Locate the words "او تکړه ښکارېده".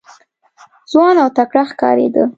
1.23-2.23